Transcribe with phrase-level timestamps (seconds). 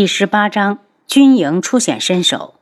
[0.00, 2.54] 第十八章，军营出显身手。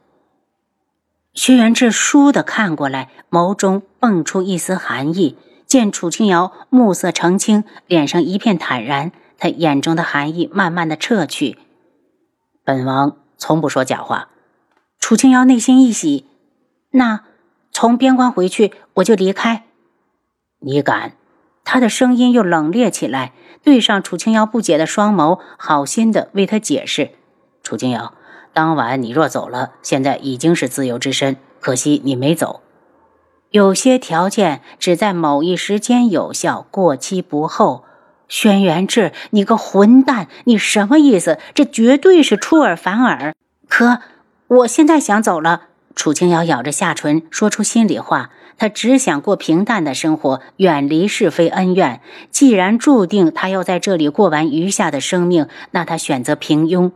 [1.32, 5.36] 薛元志倏地看过来，眸中蹦出一丝寒意。
[5.64, 11.56] 见楚清瑶目色澄清，脸上一片坦然，他眼中的寒意慢慢的撤去。
[12.64, 14.30] 本王从不说假话。
[14.98, 16.26] 楚清瑶内心一喜，
[16.90, 17.20] 那
[17.70, 19.62] 从边关回去，我就离开。
[20.58, 21.12] 你敢？
[21.62, 23.32] 他的声音又冷冽起来，
[23.62, 27.12] 对上楚清瑶不解的双眸，好心的为他解释。
[27.68, 28.14] 楚清瑶，
[28.54, 31.36] 当晚你若走了，现在已经是自由之身。
[31.60, 32.62] 可惜你没走。
[33.50, 37.84] 有些条件只在某一时间有效，过期不候。
[38.26, 41.38] 轩辕志，你个混蛋，你什么意思？
[41.52, 43.34] 这绝对是出尔反尔。
[43.68, 43.98] 可
[44.46, 45.64] 我现在想走了。
[45.94, 48.30] 楚清瑶咬着下唇，说出心里话。
[48.56, 52.00] 她只想过平淡的生活，远离是非恩怨。
[52.30, 56.92] 既然注定她要在这里过完余下的生命，那她选择平庸。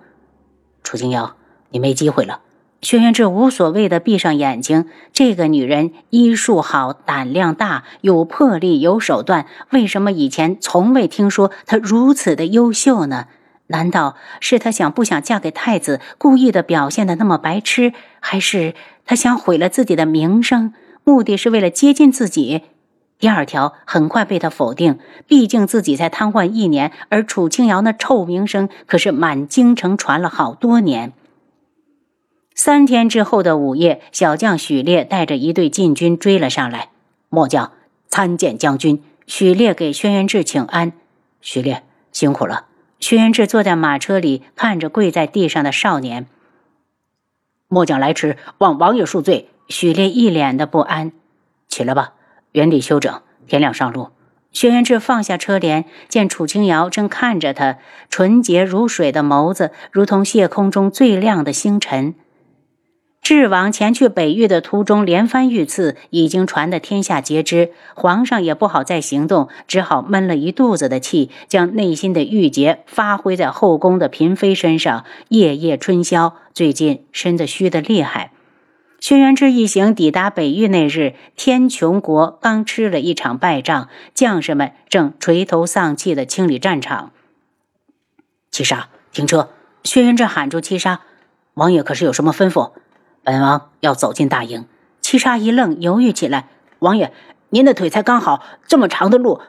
[0.83, 1.37] 楚清瑶，
[1.71, 2.41] 你没机会了。
[2.81, 4.87] 轩辕志无所谓的闭上眼睛。
[5.13, 9.47] 这个女人医术好，胆量大，有魄力，有手段。
[9.71, 13.27] 为什么以前从未听说她如此的优秀呢？
[13.69, 17.93] 难道是她想不想嫁给太子，故意的表现的那么白痴？
[18.19, 18.75] 还是
[19.07, 22.63] 她想毁了自己的名声，目的是为了接近自己？
[23.23, 31.13] 第二条很快被他否定，毕竟自己才瘫痪一年，而楚清瑶那臭名声可是满京城传了好多年。
[32.53, 36.89] 三天之后的午夜，小将许烈带着一队禁军追了上来。
[37.29, 37.71] 末将
[38.09, 39.01] 参见将军。
[39.29, 40.93] 许烈给轩辕志请安。
[41.41, 42.67] 许烈辛苦了。
[42.99, 46.27] 轩辕志坐在马车里，看着跪在地上的少年。
[47.69, 49.49] 末将来迟，望王爷恕罪。
[49.69, 51.13] 许烈一脸的不安。
[51.69, 52.15] 起来吧。
[52.53, 54.09] 原地休整，天亮上路。
[54.53, 57.79] 轩辕志放下车帘，见楚清瑶正看着他，
[58.11, 62.15] 纯洁如水的眸子，如同夜空中最亮的星辰。
[63.23, 67.71] 智王前去北域的途中连番遇刺，已经传得天下皆知。
[67.95, 76.35] 皇上也不好再行动，只好闷了一肚子的气，将内心的郁结发挥在后宫的嫔妃身上，夜夜春宵。
[76.53, 78.33] 最近身子虚得厉害。
[79.03, 87.11] 轩辕志一行抵达北域那日，天穹国刚吃了一场败仗，将士们正垂头丧气地清理战场。
[88.53, 89.49] 七杀，停车！
[89.83, 91.01] 轩辕志喊住七杀
[91.55, 92.71] ：“王爷可是有什么吩咐？”
[93.25, 94.67] 本王要走进大营。
[95.01, 97.13] 七杀一愣，犹豫起来：“王爷，
[97.49, 99.41] 您的腿才刚好，这么长的路。”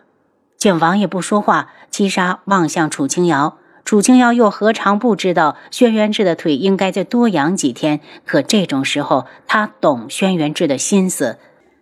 [0.58, 3.60] 见王爷不说话，七杀望向楚清瑶。
[3.86, 8.00] 楚清瑶又何尝不知道轩辕志的腿应该再多养几天？
[8.26, 11.38] 可这种时候，他懂轩辕志的心思，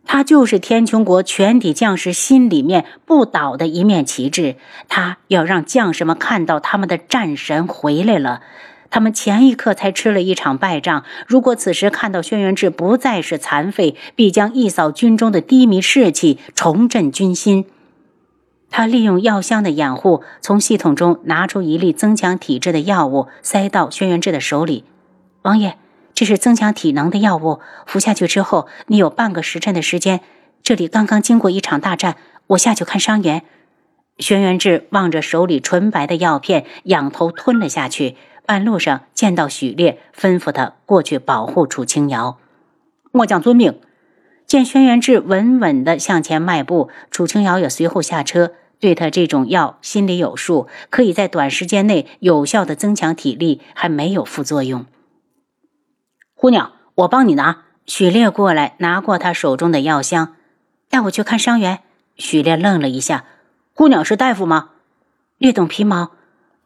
[0.05, 4.55] 他就是天穹国全体将士心里面不倒的一面旗帜。
[4.89, 8.41] 他要让将士们看到他们的战神回来了。
[8.89, 17.67] 他们前一刻才吃了一场败仗，如果此时看到轩辕志不再是残废，必将一扫军中的低迷士气，重振军心。
[18.71, 24.85] 他利用药箱的掩护，从系统中拿出一粒增强体质的药物，塞到轩辕志的手里。
[25.41, 25.77] 王爷，
[26.13, 30.21] 这是增强体能的药物，服下去之后，你有半个时辰的时间。
[30.63, 32.15] 这里刚刚经过一场大战，
[32.47, 33.43] 我下去看伤员。
[34.19, 38.15] 轩辕志望着手里纯白的药片，仰头吞了下去。
[38.45, 42.37] 半路上见到许烈，吩咐他过去保护楚清瑶。
[43.11, 43.79] 末将遵命。
[44.47, 48.51] 见轩辕志稳稳地向前迈步，楚清瑶也随后下车。
[48.81, 54.85] 对他这种药心里有数，可以在短时间内有效的增强体力，还没有副作用。
[56.35, 57.59] 姑娘，我帮你拿。
[57.85, 60.35] 许烈过来拿过他手中的药箱，
[60.89, 61.79] 带我去看伤员。
[62.15, 63.25] 许烈愣了一下
[63.73, 64.69] ：“姑娘是大夫吗？”
[65.37, 66.11] 略懂皮毛。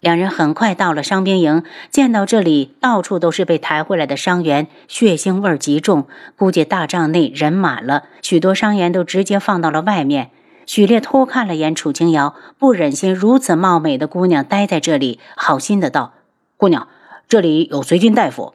[0.01, 10.29] 两人很快到了伤兵营，见到这里到处都是被抬回来的伤员，血腥味极重，估计大帐内人满了，许多伤员都直接放到了外面。
[10.65, 16.13] 许烈偷看了眼楚清瑶，不忍心如此貌美的姑娘待在这里，好心的道
[16.57, 16.87] ：“姑娘，
[17.27, 18.53] 这里有随军大夫。”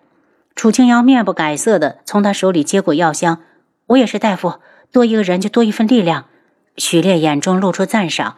[0.57, 3.39] 楚清瑶面不改色的从他手里接过药箱
[3.87, 4.55] ：“我也是大夫，
[4.93, 6.27] 多一个人就多一份力量。”
[6.77, 8.37] 许烈眼中露出赞赏：“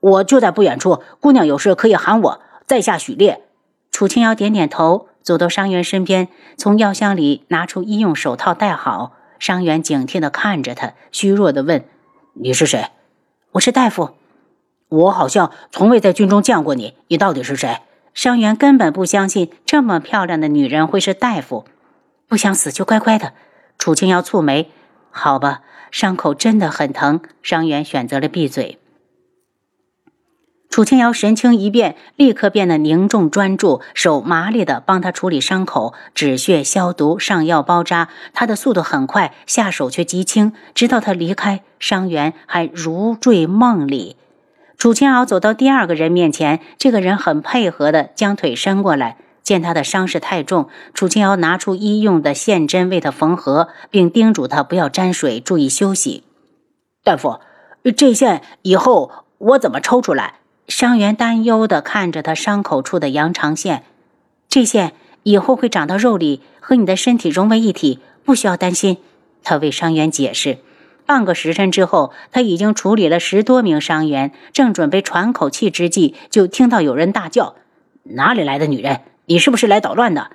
[0.00, 2.40] 我就在不远处，姑娘有事可以喊我。
[2.66, 3.42] 在下许烈。”
[3.90, 6.28] 楚清瑶点点头，走到伤员身边，
[6.58, 9.12] 从药箱里拿出医用手套戴好。
[9.38, 11.84] 伤员警惕的看着他，虚弱的问
[12.34, 12.86] ：“你是谁？”
[13.56, 14.10] 我是大夫，
[14.88, 16.94] 我好像从未在军中见过你。
[17.08, 17.78] 你到底是谁？
[18.12, 21.64] 伤员根本不相信这么漂亮的女人会是大夫，
[22.28, 23.32] 不想死就乖乖的。
[23.78, 24.70] 楚清瑶蹙眉，
[25.10, 27.20] 好吧，伤口真的很疼。
[27.42, 28.78] 伤员选择了闭嘴。
[30.76, 38.10] 楚清瑶神情一变，立刻变得凝重专注，手麻利地帮他处理伤口，止血、消毒、上药、包扎。
[38.34, 40.52] 他的速度很快，下手却极轻。
[40.74, 44.16] 直到他离开，伤员还如坠梦里。
[44.76, 49.16] 楚清瑶走到第二个人面前，这个人很配合地将腿伸过来。
[49.42, 56.24] 见他的伤势太重，楚清瑶拿出医用的线针为他缝合，并叮嘱他不要沾水，注意休息。
[57.02, 57.40] 大夫，
[57.96, 60.34] 这线以后我怎么抽出来？
[60.68, 63.84] 伤员担忧地看着他伤口处的羊肠线，
[64.48, 68.98] 这线以后会长到肉里，和你的身体融为一体，不需要担心。
[69.44, 70.58] 他为伤员解释。
[71.06, 77.54] 半个时辰之后，他已经处理了十多名伤员，正准备喘口气之际，就听到有人大叫
[78.02, 79.02] ：“哪里来的女人？
[79.26, 80.32] 你是不是来捣乱的？”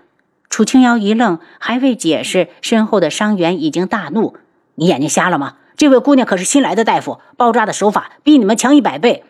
[0.50, 4.38] 楚清瑶一愣，还未解释，身后的伤员已经大怒
[4.75, 5.57] ：“你眼睛瞎了吗？
[5.75, 9.25] 这位姑娘可是新来的大夫，包扎的手法比你们强一百倍。”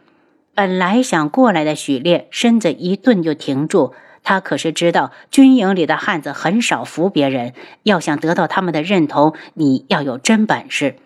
[0.54, 7.54] 本来想过来的许烈身子一顿就停住，他可是知道军营里的汉子很少服别人，
[7.84, 10.98] 要想得到他们的认同，你要有真本事。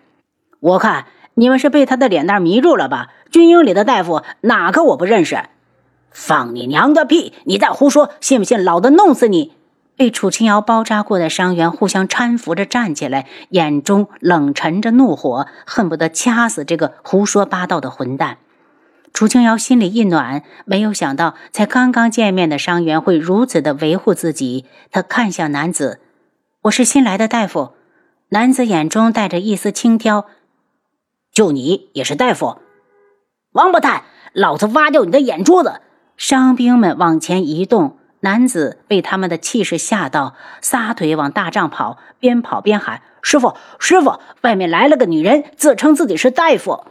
[0.58, 3.08] 我看你们是被他的脸蛋迷住了吧？
[3.30, 5.38] 军营里的大夫哪个我不认识？
[6.10, 7.32] 放你娘的屁！
[7.44, 9.52] 你再胡说，信不信老子弄死你？
[9.96, 18.38] 被楚清瑶包扎过的伤员互相搀扶着站起来，眼中冷沉着怒火，恨不得掐死这个胡说八道的混蛋。
[19.12, 24.66] 楚清瑶心里一暖，没有想到才刚刚见面的伤员会如此的维护自己。
[24.90, 26.00] 他看向男子
[26.62, 27.72] ：“我是新来的大夫。”
[28.30, 30.26] 男子眼中带着一丝轻佻
[31.32, 32.58] ：“就你也是大夫？
[33.52, 35.80] 王八蛋，老子挖掉你的眼珠子！”
[36.18, 46.86] 伤兵们往前移动，男子被他们的气势吓到，撒腿往大帐跑，边跑边喊：“师傅，师傅，外面来了个女人，自称自己是大夫。”